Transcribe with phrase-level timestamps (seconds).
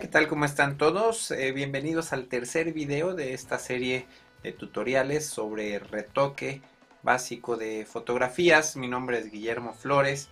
[0.00, 0.28] ¿qué tal?
[0.28, 1.30] ¿Cómo están todos?
[1.30, 4.04] Eh, bienvenidos al tercer video de esta serie
[4.42, 6.60] de tutoriales sobre retoque
[7.02, 8.76] básico de fotografías.
[8.76, 10.28] Mi nombre es Guillermo Flores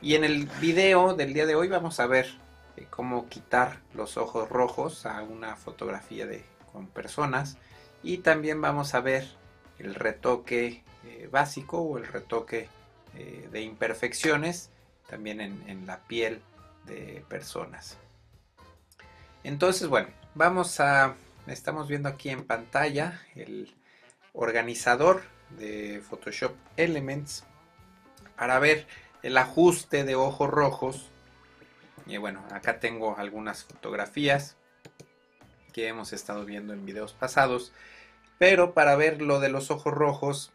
[0.00, 2.28] y en el video del día de hoy vamos a ver
[2.76, 7.56] eh, cómo quitar los ojos rojos a una fotografía de, con personas
[8.04, 9.26] y también vamos a ver
[9.80, 12.68] el retoque eh, básico o el retoque
[13.50, 14.70] de imperfecciones
[15.08, 16.40] también en la piel
[16.86, 17.98] de personas.
[19.42, 23.74] Entonces, bueno, vamos a, estamos viendo aquí en pantalla el
[24.34, 25.22] organizador
[25.58, 27.44] de Photoshop Elements
[28.36, 28.86] para ver
[29.22, 31.10] el ajuste de ojos rojos.
[32.06, 34.56] Y bueno, acá tengo algunas fotografías
[35.72, 37.72] que hemos estado viendo en videos pasados.
[38.38, 40.52] Pero para ver lo de los ojos rojos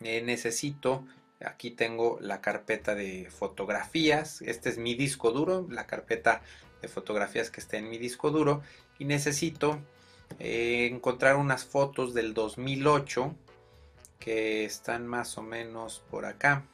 [0.00, 1.04] eh, necesito,
[1.44, 4.40] aquí tengo la carpeta de fotografías.
[4.42, 6.42] Este es mi disco duro, la carpeta
[6.80, 8.62] de fotografías que está en mi disco duro
[8.98, 9.78] y necesito
[10.38, 13.34] eh, encontrar unas fotos del 2008
[14.18, 16.64] que están más o menos por acá.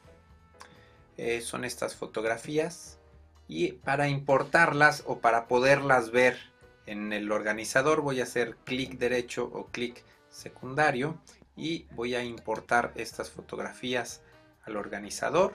[1.17, 2.99] Eh, son estas fotografías
[3.47, 6.37] y para importarlas o para poderlas ver
[6.85, 11.17] en el organizador voy a hacer clic derecho o clic secundario
[11.55, 14.21] y voy a importar estas fotografías
[14.63, 15.53] al organizador.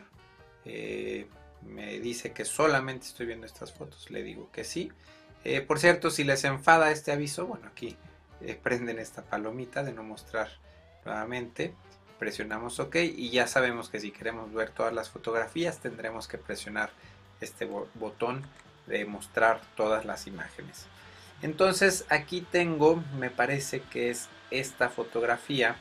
[0.64, 1.26] Eh,
[1.62, 4.90] me dice que solamente estoy viendo estas fotos, le digo que sí.
[5.44, 7.96] Eh, por cierto, si les enfada este aviso, bueno, aquí
[8.40, 10.48] eh, prenden esta palomita de no mostrar
[11.04, 11.74] nuevamente,
[12.18, 16.90] presionamos OK y ya sabemos que si queremos ver todas las fotografías tendremos que presionar
[17.40, 18.42] este botón
[18.86, 20.86] de mostrar todas las imágenes.
[21.42, 25.76] Entonces aquí tengo, me parece que es esta fotografía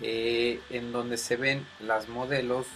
[0.00, 2.66] eh, en donde se ven las modelos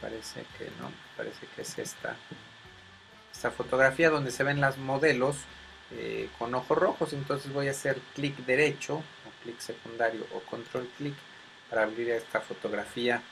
[0.00, 2.16] parece que no, parece que es esta,
[3.32, 5.36] esta fotografía donde se ven las modelos
[5.92, 9.02] eh, con ojos rojos, entonces voy a hacer clic derecho
[9.42, 11.14] clic secundario o control clic
[11.70, 13.22] para abrir esta fotografía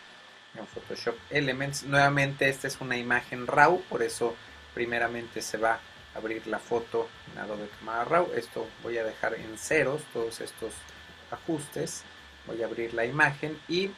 [0.55, 1.85] en Photoshop Elements.
[1.85, 4.35] Nuevamente esta es una imagen RAW, por eso
[4.75, 8.33] primeramente se va a abrir la foto en Adobe Camera RAW.
[8.35, 10.73] Esto voy a dejar en ceros todos estos
[11.31, 12.03] ajustes.
[12.47, 13.91] Voy a abrir la imagen y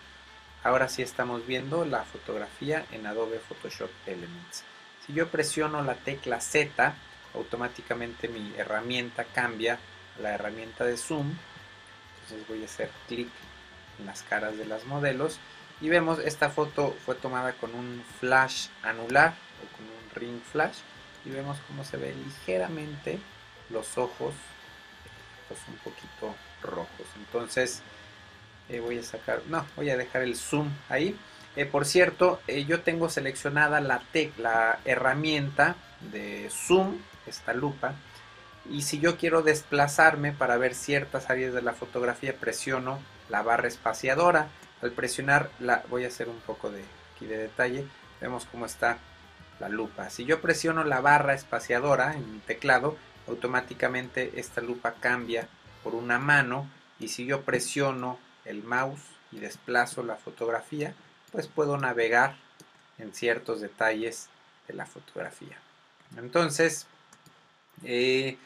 [0.65, 4.65] Ahora sí estamos viendo la fotografía en Adobe Photoshop Elements.
[5.07, 6.95] Si yo presiono la tecla Z,
[7.35, 9.79] automáticamente mi herramienta cambia
[10.19, 11.33] a la herramienta de zoom.
[12.23, 13.29] Entonces voy a hacer clic
[14.01, 15.39] en las caras de las modelos
[15.81, 20.79] y vemos esta foto fue tomada con un flash anular o con un ring flash
[21.25, 23.21] y vemos cómo se ve ligeramente
[23.71, 24.35] los ojos
[25.69, 27.07] un poquito rojos.
[27.17, 27.83] Entonces
[28.69, 31.17] eh, voy a sacar, no, voy a dejar el zoom ahí.
[31.57, 34.03] Eh, por cierto, eh, yo tengo seleccionada la,
[34.37, 35.77] la herramienta
[36.13, 37.95] de zoom, esta lupa.
[38.71, 43.69] Y si yo quiero desplazarme para ver ciertas áreas de la fotografía, presiono la barra
[43.69, 44.49] espaciadora.
[44.83, 46.85] Al presionar, la, voy a hacer un poco de,
[47.15, 47.85] aquí de detalle,
[48.21, 48.99] vemos cómo está
[49.59, 50.11] la lupa.
[50.11, 52.97] Si yo presiono la barra espaciadora en mi teclado,
[53.27, 55.49] automáticamente esta lupa cambia
[55.83, 56.71] por una mano.
[57.01, 58.19] Y si yo presiono
[58.49, 60.95] el mouse y desplazo la fotografía,
[61.33, 62.37] pues puedo navegar
[62.99, 64.29] en ciertos detalles
[64.67, 65.59] de la fotografía.
[66.17, 66.87] Entonces,
[67.85, 68.39] eh,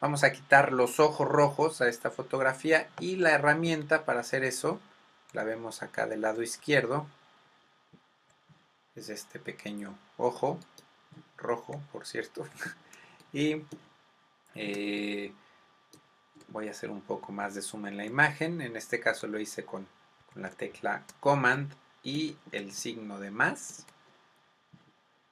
[0.00, 4.80] vamos a quitar los ojos rojos a esta fotografía y la herramienta para hacer eso
[5.32, 7.06] la vemos acá del lado izquierdo.
[8.94, 10.58] Es este pequeño ojo
[11.36, 12.46] rojo, por cierto.
[13.32, 13.62] y
[14.54, 15.32] eh,
[16.48, 18.60] voy a hacer un poco más de zoom en la imagen.
[18.60, 19.86] En este caso lo hice con,
[20.34, 21.72] la tecla Command
[22.02, 23.86] y el signo de más.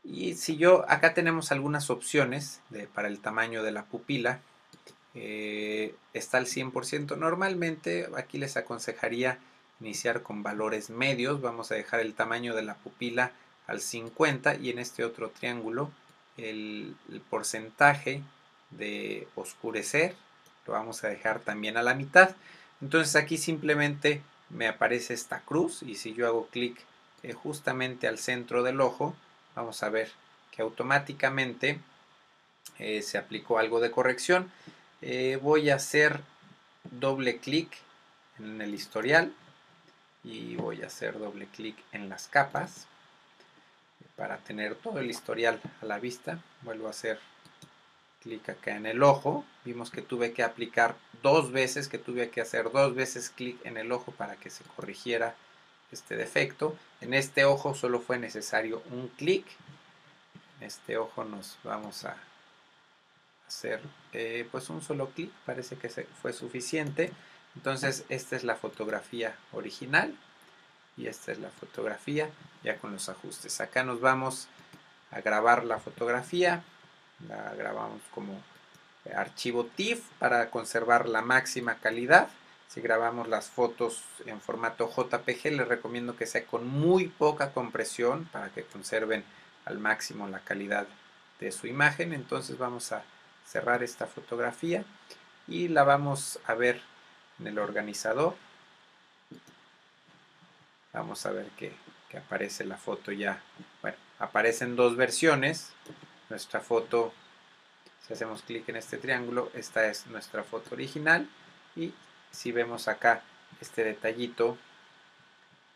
[0.03, 2.61] Y si yo, acá tenemos algunas opciones
[2.95, 4.41] para el tamaño de la pupila.
[5.15, 7.17] Eh, está al 100%.
[7.17, 9.39] Normalmente aquí les aconsejaría
[9.81, 11.41] iniciar con valores medios.
[11.41, 13.33] Vamos a dejar el tamaño de la pupila
[13.67, 15.91] al 50 y en este otro triángulo
[16.37, 16.95] el
[17.31, 18.23] porcentaje
[18.71, 20.15] de oscurecer
[20.67, 22.35] lo vamos a dejar también a la mitad.
[22.81, 26.79] Entonces aquí simplemente me aparece esta cruz y si yo hago clic
[27.23, 29.17] eh, justamente al centro del ojo,
[29.55, 30.11] vamos a ver
[30.51, 31.81] que automáticamente
[32.79, 34.51] eh, se aplicó algo de corrección.
[35.03, 36.21] Eh, voy a hacer
[36.85, 37.77] doble clic
[38.39, 39.33] en el historial
[40.25, 42.87] y voy a hacer doble clic en las capas
[44.17, 46.41] para tener todo el historial a la vista.
[46.63, 47.19] Vuelvo a hacer
[48.27, 52.41] clic acá en el ojo, vimos que tuve que aplicar dos veces, que tuve que
[52.41, 55.37] hacer dos veces clic en el ojo para que se corrigiera
[55.93, 56.77] este defecto.
[57.01, 59.47] En este ojo solo fue necesario un clic,
[60.61, 62.17] este ojo nos vamos a
[63.47, 63.81] hacer
[64.13, 67.13] eh, pues un solo clic, parece que fue suficiente.
[67.55, 70.15] Entonces esta es la fotografía original
[70.97, 72.29] y esta es la fotografía
[72.65, 73.61] ya con los ajustes.
[73.61, 74.49] Acá nos vamos
[75.13, 76.65] a grabar la fotografía,
[77.29, 78.41] la grabamos como
[79.15, 82.29] archivo TIFF para conservar la máxima calidad.
[82.69, 88.25] Si grabamos las fotos en formato JPG, les recomiendo que sea con muy poca compresión
[88.27, 89.25] para que conserven
[89.65, 90.87] al máximo la calidad
[91.41, 92.13] de su imagen.
[92.13, 93.03] Entonces vamos a
[93.47, 94.85] cerrar esta fotografía
[95.47, 96.81] y la vamos a ver
[97.39, 98.35] en el organizador.
[100.93, 101.73] Vamos a ver que,
[102.09, 103.41] que aparece la foto ya.
[103.83, 105.73] Bueno, aparecen dos versiones.
[106.29, 107.13] Nuestra foto
[108.07, 111.29] si hacemos clic en este triángulo, esta es nuestra foto original
[111.75, 111.93] y
[112.31, 113.23] si vemos acá
[113.61, 114.57] este detallito,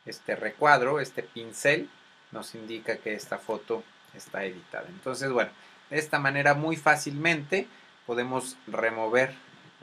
[0.06, 1.90] este recuadro, este pincel,
[2.30, 3.82] nos indica que esta foto
[4.14, 4.86] está editada.
[4.88, 5.50] Entonces, bueno,
[5.90, 7.66] de esta manera muy fácilmente
[8.06, 9.34] podemos remover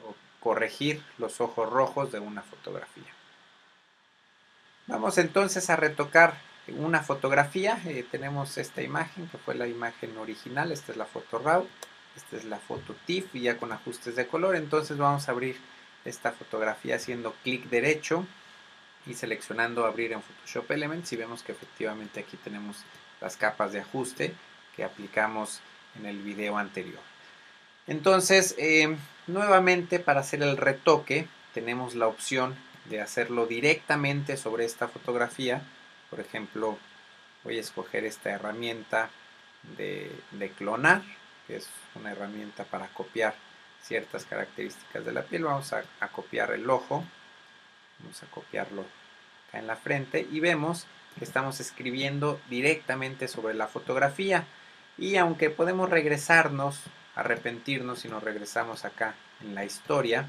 [0.06, 3.12] o corregir los ojos rojos de una fotografía.
[4.86, 6.38] Vamos entonces a retocar
[6.70, 7.80] una fotografía.
[7.86, 11.68] Eh, tenemos esta imagen que fue la imagen original, esta es la foto RAW.
[12.16, 14.56] Esta es la foto TIFF y ya con ajustes de color.
[14.56, 15.56] Entonces vamos a abrir
[16.04, 18.26] esta fotografía haciendo clic derecho
[19.06, 22.78] y seleccionando abrir en Photoshop Elements y vemos que efectivamente aquí tenemos
[23.22, 24.34] las capas de ajuste
[24.76, 25.62] que aplicamos
[25.98, 27.00] en el video anterior.
[27.86, 28.98] Entonces, eh,
[29.28, 32.56] nuevamente para hacer el retoque tenemos la opción
[32.86, 35.62] de hacerlo directamente sobre esta fotografía.
[36.10, 36.78] Por ejemplo,
[37.44, 39.10] voy a escoger esta herramienta
[39.78, 40.12] de,
[40.58, 41.02] clonar
[41.46, 43.34] que es una herramienta para copiar
[43.82, 45.46] ciertas características de la piel.
[45.46, 47.04] Vamos a, copiar el ojo,
[48.00, 48.86] vamos a copiarlo
[49.48, 50.86] acá en la frente y vemos
[51.18, 54.46] que estamos escribiendo directamente sobre la fotografía
[54.98, 56.82] y aunque podemos regresarnos,
[57.16, 60.28] arrepentirnos si nos regresamos acá en la historia,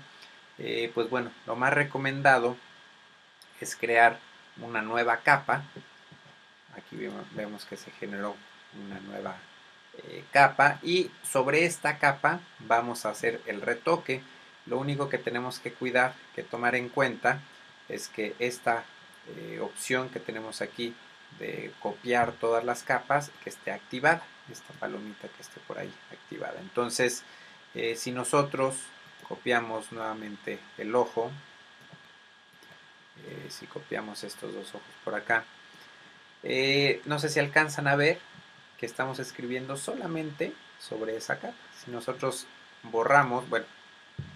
[0.59, 2.57] eh, pues bueno, lo más recomendado
[3.61, 4.21] es crear
[4.63, 5.63] una nueva capa.
[6.77, 6.97] Aquí
[7.33, 8.37] vemos que se generó
[8.85, 9.37] una nueva
[9.99, 14.23] eh, capa y sobre esta capa vamos a hacer el retoque.
[14.67, 17.41] Lo único que tenemos que cuidar, que tomar en cuenta,
[17.89, 18.85] es que esta
[19.37, 20.95] eh, opción que tenemos aquí
[21.39, 26.61] de copiar todas las capas, que esté activada, esta palomita que esté por ahí activada.
[26.61, 27.23] Entonces,
[27.75, 28.77] eh, si nosotros
[29.27, 31.31] copiamos nuevamente el ojo,
[33.49, 35.45] si copiamos estos dos ojos por acá,
[37.05, 38.19] no sé si alcanzan a ver,
[38.79, 41.55] que estamos escribiendo solamente sobre esa capa.
[41.77, 42.47] Si nosotros
[42.85, 43.67] borramos, bueno,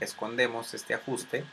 [0.00, 1.44] escondemos este ajuste,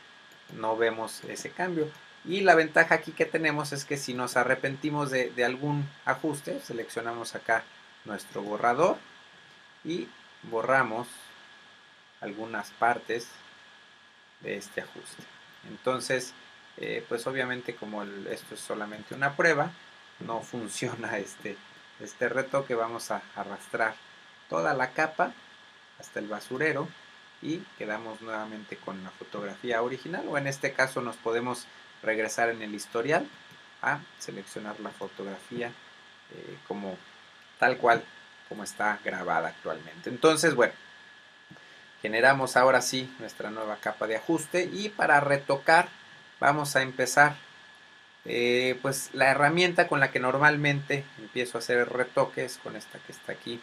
[0.56, 1.88] no vemos ese cambio.
[2.24, 7.34] Y la ventaja aquí que tenemos es que si nos arrepentimos de, algún ajuste, seleccionamos
[7.34, 7.64] acá
[8.04, 8.98] nuestro borrador
[9.84, 10.08] y
[10.42, 11.08] borramos
[12.20, 13.28] algunas partes
[14.40, 15.22] de este ajuste.
[15.68, 16.34] Entonces,
[16.76, 19.70] eh, pues obviamente como esto es solamente una prueba,
[20.20, 21.56] no funciona este,
[22.00, 23.94] este retoque vamos a arrastrar
[24.48, 25.32] toda la capa
[25.98, 26.88] hasta el basurero
[27.42, 31.66] y quedamos nuevamente con la fotografía original o en este caso nos podemos
[32.02, 33.26] regresar en el historial
[33.82, 36.96] a seleccionar la fotografía eh, como
[37.58, 38.02] tal cual
[38.48, 40.10] como está grabada actualmente.
[40.10, 40.74] Entonces bueno
[42.02, 45.88] generamos ahora sí nuestra nueva capa de ajuste y para retocar
[46.40, 47.36] vamos a empezar.
[48.24, 53.12] Eh, pues la herramienta con la que normalmente empiezo a hacer retoques con esta que
[53.12, 53.58] está aquí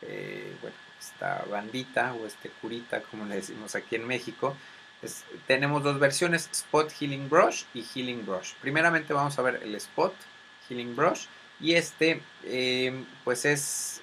[0.00, 4.56] eh, bueno esta bandita o este curita como le decimos aquí en México
[5.46, 8.52] tenemos dos versiones Spot Healing Brush y Healing Brush.
[8.60, 10.14] Primeramente vamos a ver el Spot
[10.68, 11.26] Healing Brush
[11.60, 14.00] y este eh, pues es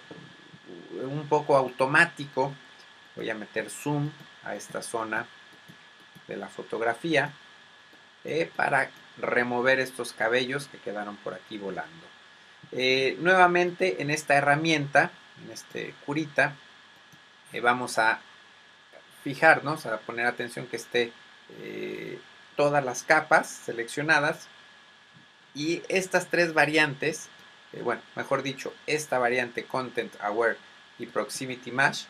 [1.01, 2.53] un poco automático.
[3.15, 4.11] Voy a meter zoom
[4.43, 5.25] a esta zona
[6.27, 7.33] de la fotografía
[8.55, 12.05] para remover estos cabellos que quedaron por aquí volando.
[12.71, 15.11] Eh, nuevamente en esta herramienta,
[15.43, 16.55] en este curita,
[17.51, 18.21] eh, vamos a
[19.23, 21.11] fijarnos, a poner atención que esté
[21.61, 22.19] eh,
[22.55, 24.47] todas las capas seleccionadas
[25.55, 27.29] y estas tres variantes,
[27.83, 30.57] bueno, mejor dicho, esta variante Content Aware
[30.99, 32.03] y Proximity Match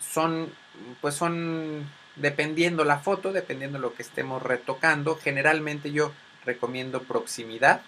[0.00, 0.52] son,
[1.00, 5.16] pues son dependiendo la foto, dependiendo lo que estemos retocando.
[5.16, 6.12] Generalmente yo
[6.44, 7.82] recomiendo proximidad.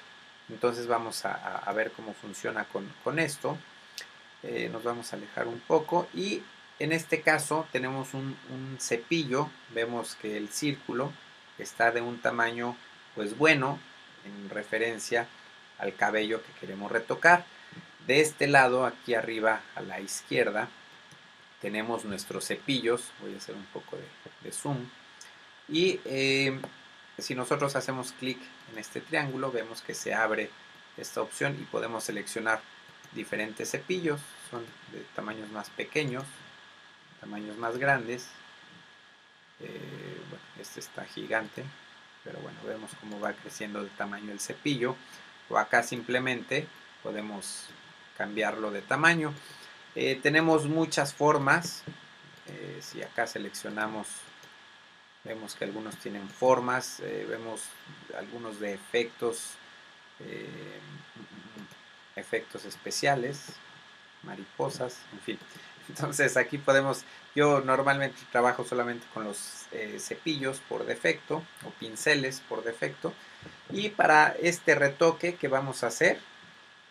[0.49, 2.67] Entonces vamos a, ver cómo funciona
[3.05, 3.59] con, esto.
[4.43, 6.43] Eh, nos vamos a alejar un poco y
[6.79, 8.37] en este caso tenemos un,
[8.81, 9.51] cepillo.
[9.75, 11.13] Vemos que el círculo
[11.59, 12.77] está de un tamaño
[13.15, 13.79] pues bueno
[14.25, 15.27] en referencia
[15.79, 17.45] al cabello que queremos retocar.
[18.07, 20.69] De este lado, aquí arriba a la izquierda,
[21.61, 23.11] tenemos nuestros cepillos.
[23.21, 23.97] Voy a hacer un poco
[24.43, 24.89] de, zoom.
[25.69, 26.59] Y eh,
[27.19, 28.39] si nosotros hacemos clic
[28.73, 30.51] en este triángulo, vemos que se abre
[30.97, 32.61] esta opción y podemos seleccionar
[33.13, 34.21] diferentes cepillos.
[34.51, 36.25] Son de tamaños más pequeños,
[37.21, 38.29] tamaños más grandes.
[39.61, 40.19] Eh,
[40.61, 41.65] este está gigante,
[42.25, 44.97] pero bueno, vemos cómo va creciendo de tamaño el cepillo.
[45.49, 46.67] O acá simplemente
[47.03, 47.67] podemos
[48.17, 49.33] cambiarlo de tamaño.
[50.01, 51.83] Eh, tenemos muchas formas.
[52.47, 54.07] Eh, si acá seleccionamos,
[55.25, 57.63] vemos que algunos tienen formas, vemos
[58.17, 59.55] algunos de efectos,
[62.15, 63.47] efectos especiales,
[64.23, 65.39] mariposas, en fin.
[65.89, 67.03] Entonces aquí podemos,
[67.35, 73.13] yo normalmente trabajo solamente con los eh, cepillos por defecto o pinceles por defecto.
[73.71, 76.21] Y para este retoque que vamos a hacer,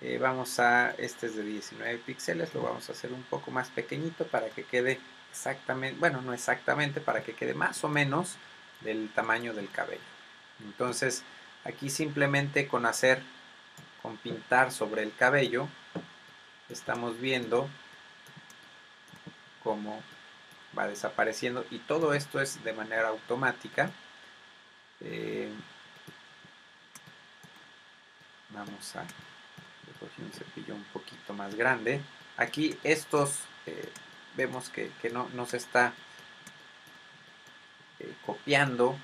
[0.02, 3.70] eh, vamos a, este es de 19 píxeles, lo vamos a hacer un poco más
[3.70, 5.00] pequeñito para que quede
[5.32, 8.36] exactamente, bueno, no exactamente, para que quede más o menos
[8.82, 10.02] del tamaño del cabello.
[10.64, 11.24] Entonces,
[11.64, 13.22] aquí simplemente con hacer,
[14.02, 15.68] con pintar sobre el cabello,
[16.70, 17.68] estamos viendo
[19.64, 20.02] cómo
[20.78, 23.90] va desapareciendo y todo esto es de manera automática
[25.02, 25.50] eh,
[28.50, 29.04] vamos a
[30.00, 32.02] coger un cepillo un poquito más grande
[32.38, 33.90] aquí estos eh,
[34.36, 35.94] vemos que, no, no, se está
[38.00, 38.96] eh, copiando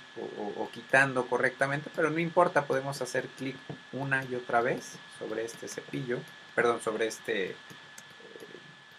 [0.57, 3.55] o, quitando correctamente pero no importa podemos hacer clic
[3.91, 6.19] una y otra vez sobre este cepillo
[6.55, 7.55] perdón sobre este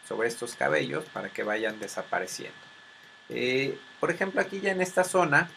[0.08, 2.56] sobre estos cabellos para que vayan desapareciendo.
[3.28, 5.48] Eh, por ejemplo, aquí ya en esta zona,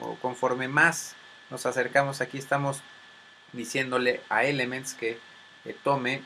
[0.00, 1.14] o conforme más
[1.50, 2.82] nos acercamos, aquí estamos
[3.52, 5.18] diciéndole a Elements que
[5.84, 6.22] tome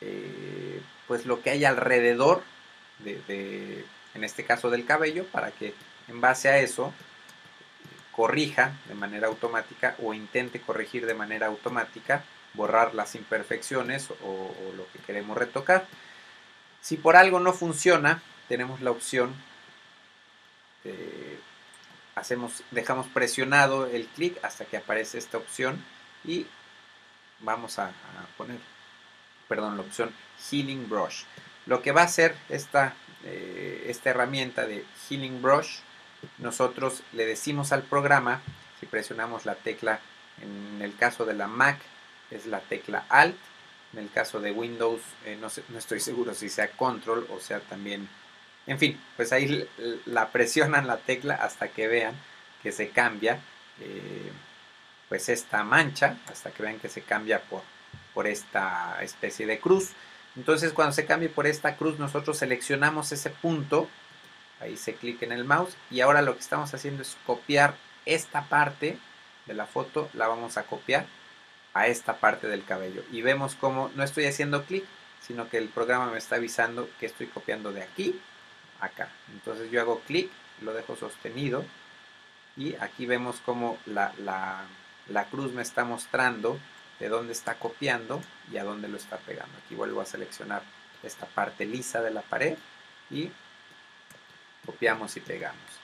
[0.00, 2.42] eh, pues lo que hay alrededor
[3.00, 3.84] de,
[4.14, 5.74] en este caso del cabello, para que
[6.08, 6.92] en base a eso
[8.12, 14.86] corrija de manera automática o intente corregir de manera automática, borrar las imperfecciones o lo
[14.92, 15.86] que queremos retocar.
[16.80, 19.34] Si por algo no funciona, tenemos la opción,
[22.18, 25.82] hacemos, dejamos presionado el clic hasta que aparece esta opción
[26.24, 26.46] y
[27.40, 27.92] vamos a,
[28.36, 28.58] poner,
[29.48, 30.12] perdón, la opción
[30.50, 31.24] Healing Brush.
[31.66, 35.78] Lo que va a hacer esta, eh, esta herramienta de Healing Brush,
[36.38, 38.40] nosotros le decimos al programa,
[38.80, 40.00] si presionamos la tecla,
[40.40, 41.78] en el caso de la Mac
[42.30, 43.36] es la tecla Alt,
[43.92, 47.60] en el caso de Windows, eh, no, no, estoy seguro si sea Control o sea
[47.60, 48.08] también...
[48.66, 49.66] En fin, pues ahí
[50.04, 52.14] la presionan la tecla hasta que vean
[52.62, 53.40] que se cambia
[53.80, 54.30] eh,
[55.08, 57.62] pues esta mancha, hasta que vean que se cambia por,
[58.14, 59.90] por esta especie de cruz.
[60.36, 63.88] Entonces cuando se cambie por esta cruz nosotros seleccionamos ese punto,
[64.60, 67.74] ahí se clic en el mouse y ahora lo que estamos haciendo es copiar
[68.06, 68.98] esta parte
[69.46, 71.06] de la foto, la vamos a copiar
[71.74, 73.02] a esta parte del cabello.
[73.10, 74.84] Y vemos como no estoy haciendo clic,
[75.20, 78.20] sino que el programa me está avisando que estoy copiando de aquí
[78.80, 79.08] a acá.
[79.32, 80.30] Entonces yo hago clic,
[80.62, 81.64] lo dejo sostenido
[82.56, 84.64] y aquí vemos como la, la,
[85.30, 86.58] cruz me está mostrando
[87.00, 88.22] de dónde está copiando
[88.52, 89.56] y a dónde lo está pegando.
[89.64, 90.62] Aquí vuelvo a seleccionar
[91.02, 92.56] esta parte lisa de la pared
[93.10, 93.30] y
[94.66, 95.78] copiamos y pegamos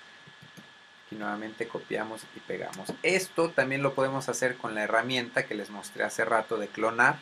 [1.15, 2.93] nuevamente copiamos y pegamos.
[3.03, 7.17] Esto también lo podemos hacer con la herramienta que les mostré hace rato de clonar,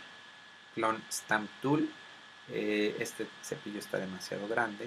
[0.75, 1.88] Clone Stamp Tool.
[2.50, 4.87] Eh, este cepillo está demasiado grande,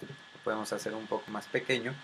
[0.00, 1.94] lo podemos hacer un poco más pequeño.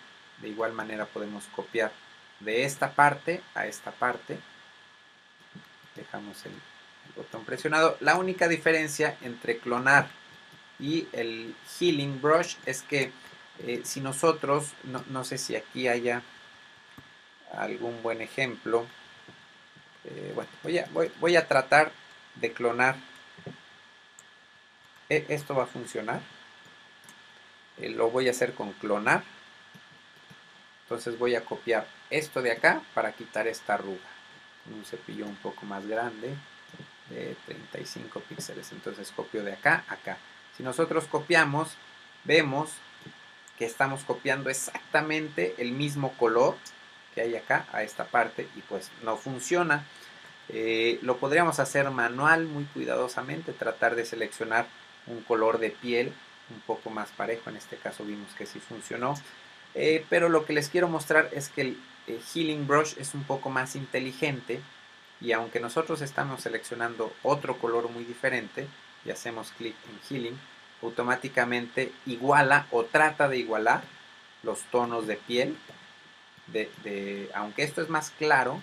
[0.40, 1.92] De igual manera podemos copiar
[2.40, 4.38] de esta parte a esta parte.
[5.94, 6.52] Dejamos el,
[7.16, 7.96] botón presionado.
[8.00, 10.08] La única diferencia entre clonar
[10.78, 13.12] y el Healing Brush es que
[13.60, 16.22] eh, si nosotros, no, sé si aquí haya
[17.52, 18.84] algún buen ejemplo,
[20.04, 20.88] eh, bueno, voy a,
[21.20, 21.92] voy, a, tratar
[22.34, 22.96] de clonar,
[25.08, 26.20] e, esto va a funcionar,
[27.78, 29.22] eh, lo voy a hacer con clonar,
[30.84, 33.98] entonces voy a copiar esto de acá para quitar esta arruga,
[34.74, 36.34] un cepillo un poco más grande,
[37.10, 40.18] de 35 píxeles, entonces copio de acá a acá.
[40.56, 41.76] Si nosotros copiamos,
[42.24, 42.70] vemos
[43.58, 46.56] que estamos copiando exactamente el mismo color
[47.14, 49.84] que hay acá a esta parte y pues no funciona.
[50.48, 54.66] Eh, lo podríamos hacer manual muy cuidadosamente, tratar de seleccionar
[55.06, 56.12] un color de piel
[56.50, 59.14] un poco más parejo, en este caso vimos que sí funcionó.
[59.74, 63.50] Eh, pero lo que les quiero mostrar es que el Healing Brush es un poco
[63.50, 64.60] más inteligente
[65.20, 68.66] y aunque nosotros estamos seleccionando otro color muy diferente,
[69.04, 70.38] y hacemos clic en Healing,
[70.82, 73.82] automáticamente iguala o trata de igualar
[74.42, 75.56] los tonos de piel.
[76.46, 78.60] De, aunque esto es más claro,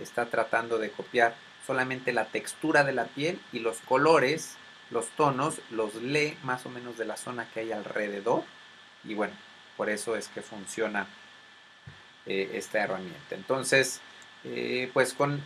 [0.00, 1.34] está tratando de copiar
[1.66, 4.56] solamente la textura de la piel y los colores,
[4.90, 8.42] los tonos, los lee más o menos de la zona que hay alrededor.
[9.04, 9.34] Y bueno,
[9.80, 11.06] por eso es que funciona
[12.26, 13.34] eh, esta herramienta.
[13.34, 14.02] Entonces,
[14.44, 15.42] eh, pues con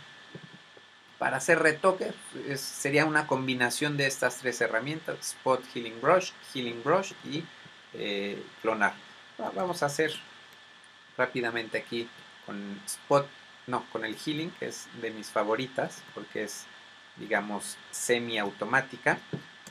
[1.17, 2.11] para hacer retoque
[2.57, 7.45] sería una combinación de estas tres herramientas, Spot Healing Brush, Healing Brush y
[7.93, 8.95] eh, clonar.
[9.37, 10.11] Vamos a hacer
[11.17, 12.09] rápidamente aquí
[12.45, 13.25] con Spot,
[13.67, 16.65] no, con el Healing, que es de mis favoritas, porque es,
[17.15, 19.17] digamos, semi-automática.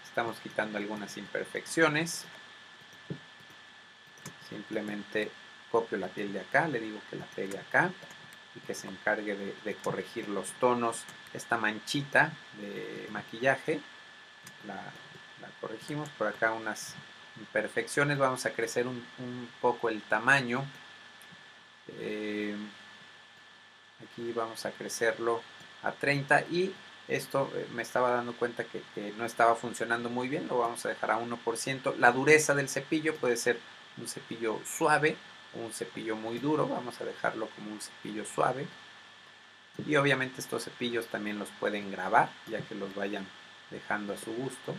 [0.03, 2.25] Estamos quitando algunas imperfecciones.
[4.55, 5.33] Simplemente
[5.73, 7.91] copio la piel de acá, le digo que la pegue acá
[8.55, 9.35] y que se encargue
[9.65, 11.03] de, corregir los tonos.
[11.33, 13.81] Esta manchita de maquillaje
[14.69, 14.81] la,
[15.61, 16.09] corregimos.
[16.11, 16.95] Por acá unas
[17.41, 18.19] imperfecciones.
[18.19, 19.05] Vamos a crecer un,
[19.61, 20.65] poco el tamaño.
[21.99, 22.55] Eh,
[24.05, 25.43] aquí vamos a crecerlo
[25.83, 26.73] a 30 y
[27.09, 30.87] esto eh, me estaba dando cuenta que, que, no estaba funcionando muy bien, lo vamos
[30.87, 31.97] a dejar a 1%.
[31.97, 33.59] La dureza del cepillo puede ser
[33.99, 35.17] un cepillo suave
[35.55, 38.67] un cepillo muy duro, vamos a dejarlo como un cepillo suave.
[39.87, 43.27] Y obviamente estos cepillos también los pueden grabar, ya que los vayan
[43.71, 44.75] dejando a su gusto.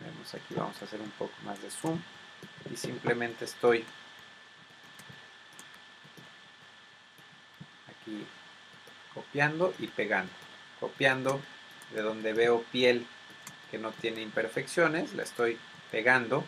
[0.00, 2.00] Vemos aquí, vamos a hacer un poco más de zoom.
[2.72, 3.84] Y simplemente estoy
[7.88, 8.26] aquí
[9.12, 10.32] copiando y pegando.
[10.80, 11.40] Copiando
[11.92, 13.06] de donde veo piel
[13.70, 15.58] que no tiene imperfecciones, la estoy
[15.90, 16.44] pegando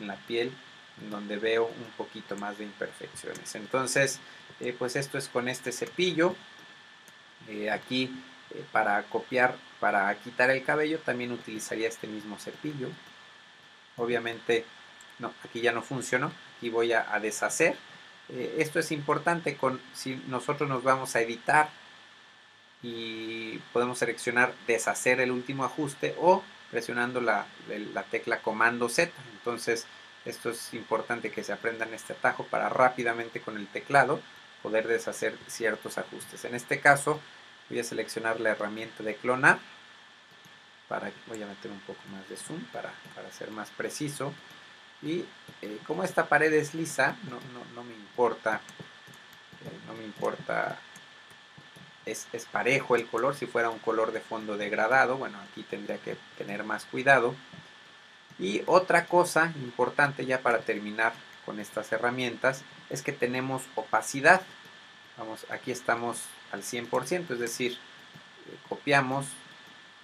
[0.00, 0.52] en la piel
[1.10, 3.54] donde veo un poquito más de imperfecciones.
[3.54, 4.20] Entonces,
[4.60, 6.36] eh, pues esto es con este cepillo.
[7.48, 8.10] Eh, aquí
[8.54, 12.88] eh, para copiar, para quitar el cabello también utilizaría este mismo cepillo.
[13.96, 14.64] Obviamente,
[15.18, 16.32] no, aquí ya no funcionó.
[16.56, 17.76] Aquí voy a, a deshacer.
[18.28, 21.68] esto es importante con si nosotros nos vamos a editar
[22.82, 26.42] y podemos seleccionar deshacer el último ajuste o
[26.74, 29.12] presionando la, la tecla comando Z.
[29.34, 29.86] Entonces,
[30.24, 34.20] esto es importante que se aprendan este atajo para rápidamente con el teclado
[34.60, 36.44] poder deshacer ciertos ajustes.
[36.44, 37.20] En este caso,
[37.70, 39.60] voy a seleccionar la herramienta de clonar.
[40.88, 42.92] Para, voy a meter un poco más de zoom para,
[43.30, 44.34] ser más preciso.
[45.00, 45.24] Y
[45.62, 47.38] eh, como esta pared es lisa, no,
[47.76, 48.60] no, me importa,
[49.64, 50.76] eh, no me importa
[52.06, 56.16] es, parejo el color, si fuera un color de fondo degradado, bueno, aquí tendría que
[56.36, 57.34] tener más cuidado.
[58.38, 61.12] Y otra cosa importante ya para terminar
[61.46, 64.42] con estas herramientas es que tenemos opacidad.
[65.16, 69.26] Vamos, aquí estamos al 100%, es decir, eh, copiamos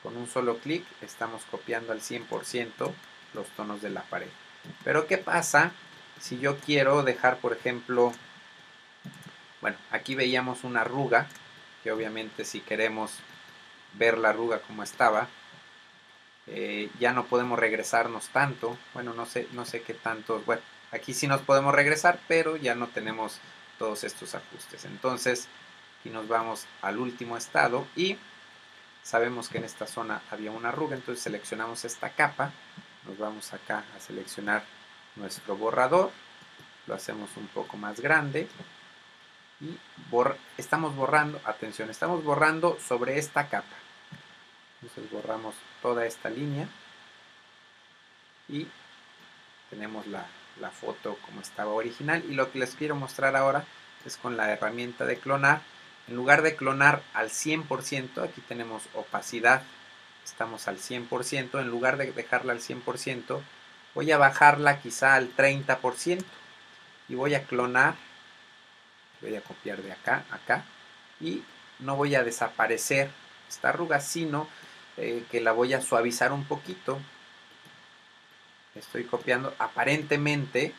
[0.02, 2.92] con un solo clic, estamos copiando al 100%
[3.34, 4.28] los tonos de la pared.
[4.84, 5.72] Pero ¿qué pasa
[6.20, 8.12] si yo quiero dejar, por ejemplo,
[9.60, 11.26] bueno, aquí veíamos una arruga,
[11.82, 13.12] que obviamente si queremos
[13.94, 15.28] ver la arruga como estaba,
[16.46, 21.14] eh, ya no podemos regresarnos tanto, bueno, no sé, no sé qué tanto, bueno, aquí
[21.14, 23.38] sí nos podemos regresar, pero ya no tenemos
[23.78, 24.84] todos estos ajustes.
[24.84, 25.48] Entonces,
[26.00, 28.18] aquí nos vamos al último estado y
[29.02, 32.52] sabemos que en esta zona había una arruga, entonces seleccionamos esta capa,
[33.06, 34.64] nos vamos acá a seleccionar
[35.16, 36.10] nuestro borrador,
[36.86, 38.48] lo hacemos un poco más grande,
[39.60, 39.76] y
[40.56, 43.76] estamos borrando, atención, estamos borrando sobre esta capa.
[44.82, 46.66] Entonces borramos toda esta línea
[48.48, 48.66] y
[49.68, 50.26] tenemos la,
[50.60, 52.24] la foto como estaba original.
[52.28, 53.64] Y lo que les quiero mostrar ahora
[54.06, 55.60] es con la herramienta de clonar.
[56.08, 59.62] En lugar de clonar al 100%, aquí tenemos opacidad,
[60.24, 63.40] estamos al 100%, en lugar de dejarla al 100%,
[63.94, 66.24] voy a bajarla quizá al 30%
[67.08, 67.94] y voy a clonar
[69.20, 70.64] voy a copiar de acá acá
[71.20, 71.42] y
[71.78, 73.10] no voy a desaparecer.
[73.48, 74.48] Esta arruga sino
[74.96, 77.00] eh, que la voy a suavizar un poquito.
[78.74, 80.72] Estoy copiando aparentemente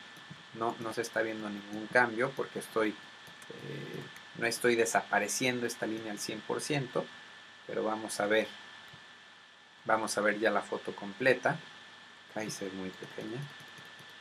[0.54, 4.02] no, no se está viendo ningún cambio porque estoy eh,
[4.38, 7.04] no estoy desapareciendo esta línea al 100%
[7.66, 8.48] pero vamos a ver.
[9.84, 11.56] Vamos a ver ya la foto completa.
[12.34, 13.40] Ahí se ve muy pequeña.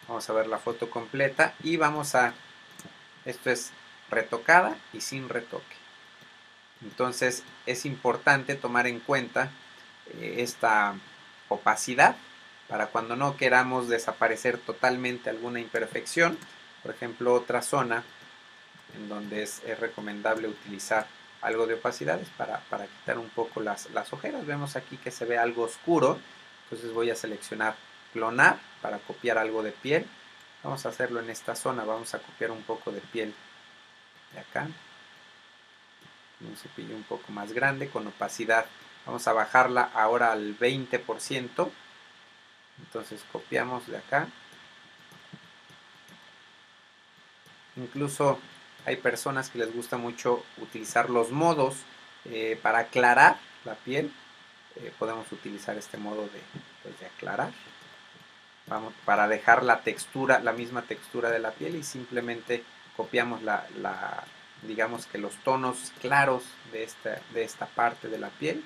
[0.08, 2.34] Vamos a ver la foto completa y vamos a
[3.26, 3.72] esto es
[4.12, 5.76] retocada y sin retoque.
[6.82, 9.52] Entonces es importante tomar en cuenta
[10.20, 10.96] eh, esta
[11.50, 12.16] opacidad
[12.68, 16.38] para cuando no queramos desaparecer totalmente alguna imperfección.
[16.84, 18.04] Por ejemplo, otra zona
[18.96, 21.08] en donde es, recomendable utilizar
[21.42, 24.46] algo de opacidades para, para quitar un poco las, las ojeras.
[24.46, 26.20] Vemos aquí que se ve algo oscuro,
[26.64, 27.76] entonces voy a seleccionar
[28.14, 30.06] clonar para copiar algo de piel.
[30.64, 33.34] Vamos a hacerlo en esta zona, vamos a copiar un poco de piel
[34.34, 34.68] de acá.
[36.42, 38.66] Un cepillo un poco más grande con opacidad.
[39.06, 41.70] Vamos a bajarla ahora al 20%.
[42.80, 44.28] Entonces copiamos de acá.
[47.76, 48.40] Incluso
[48.86, 51.76] hay personas que les gusta mucho utilizar los modos
[52.26, 54.12] eh, para aclarar la piel.
[54.78, 56.42] Eh, podemos utilizar este modo de,
[56.84, 57.52] pues, de aclarar.
[58.68, 62.64] Vamos, para dejar la textura, la misma textura de la piel y simplemente
[62.96, 64.24] copiamos la, la
[64.64, 68.64] digamos que los tonos claros de esta, de esta parte de la piel.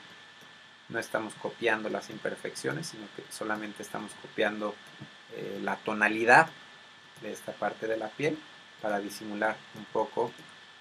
[0.89, 4.75] No estamos copiando las imperfecciones, sino que solamente estamos copiando
[5.35, 6.47] eh, la tonalidad
[7.21, 8.38] de esta parte de la piel
[8.81, 10.31] para disimular un poco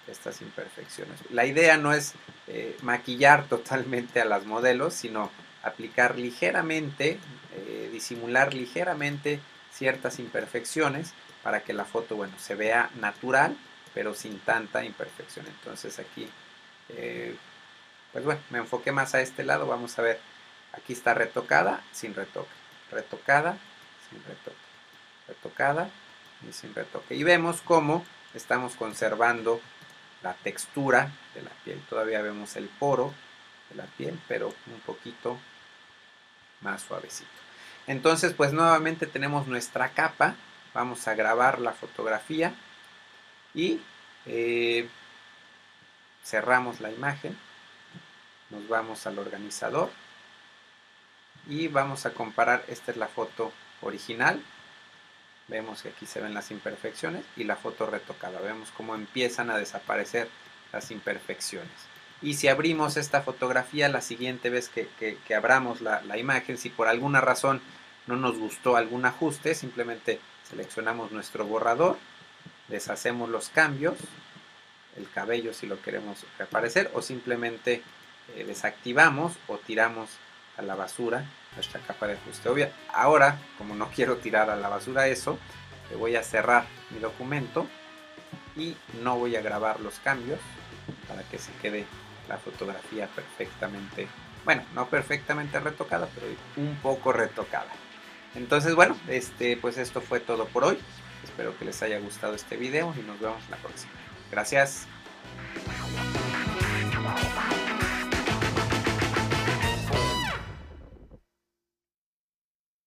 [0.07, 1.19] estas imperfecciones.
[1.31, 2.13] La idea no es
[2.47, 5.31] eh, maquillar totalmente a las modelos, sino
[5.63, 7.17] aplicar ligeramente,
[7.55, 9.39] eh, disimular ligeramente
[9.71, 11.13] ciertas imperfecciones
[11.45, 13.55] para que la foto, bueno, se vea natural,
[13.93, 15.45] pero sin tanta imperfección.
[15.45, 16.27] Entonces aquí,
[16.89, 17.35] eh,
[18.11, 20.19] pues bueno, me enfoqué más a este lado, vamos a ver,
[20.73, 22.49] aquí está retocada, sin retoque,
[22.89, 23.59] retocada,
[24.09, 24.57] sin retoque,
[25.27, 25.87] retocada,
[26.49, 27.13] y sin retoque.
[27.13, 28.03] Y vemos cómo
[28.33, 29.61] estamos conservando
[30.23, 31.79] la textura de la piel.
[31.87, 33.13] Todavía vemos el poro
[33.69, 35.37] de la piel, pero un poquito
[36.61, 37.29] más suavecito.
[37.85, 40.33] Entonces, pues nuevamente tenemos nuestra capa.
[40.75, 42.53] Vamos a grabar la fotografía
[43.55, 43.81] y
[44.27, 44.87] eh,
[46.23, 47.35] cerramos la imagen.
[48.51, 49.89] Nos vamos al organizador
[51.47, 52.63] y vamos a comparar.
[52.67, 54.39] Esta es la foto original
[55.47, 58.39] Vemos que aquí se ven las imperfecciones y la foto retocada.
[58.39, 60.27] Vemos cómo empiezan a desaparecer
[60.73, 61.69] las imperfecciones.
[62.21, 66.87] Y si abrimos esta fotografía, la siguiente vez que, abramos la, la, imagen, si por
[66.87, 67.61] alguna razón
[68.07, 71.97] no nos gustó algún ajuste, simplemente seleccionamos nuestro borrador,
[72.67, 73.95] deshacemos los cambios,
[74.97, 77.83] el cabello si lo queremos reaparecer, o simplemente
[78.35, 80.09] eh, desactivamos o tiramos
[80.57, 82.49] a la basura nuestra capa de ajuste.
[82.49, 85.37] Obvia, ahora, como no quiero tirar a la basura eso,
[85.89, 87.67] le voy a cerrar mi documento
[88.55, 90.39] y no voy a grabar los cambios
[91.07, 91.85] para que se quede
[92.27, 94.07] la fotografía perfectamente,
[94.43, 96.27] bueno, no perfectamente retocada, pero
[96.57, 97.71] un poco retocada.
[98.35, 100.77] Entonces, bueno, este, pues esto fue todo por hoy.
[101.23, 103.91] Espero que les haya gustado este video y nos vemos en la próxima.
[104.31, 104.87] Gracias.